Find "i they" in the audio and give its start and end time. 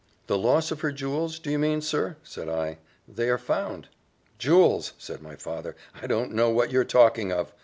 2.49-3.29